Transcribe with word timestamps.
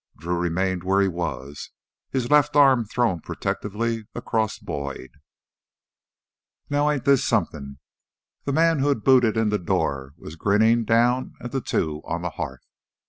Drew 0.17 0.35
remained 0.35 0.83
where 0.83 0.99
he 0.99 1.07
was, 1.07 1.69
his 2.09 2.31
left 2.31 2.55
arm 2.55 2.85
thrown 2.85 3.19
protectingly 3.19 4.05
across 4.15 4.57
Boyd. 4.57 5.11
"Now 6.71 6.89
ain't 6.89 7.05
this 7.05 7.23
somethin'?" 7.23 7.77
The 8.45 8.53
man 8.53 8.79
who 8.79 8.87
had 8.87 9.03
booted 9.03 9.37
in 9.37 9.49
the 9.49 9.59
door 9.59 10.15
was 10.17 10.35
grinning 10.37 10.85
down 10.85 11.35
at 11.39 11.51
the 11.51 11.61
two 11.61 12.01
on 12.03 12.23
the 12.23 12.31
hearth. 12.31 12.65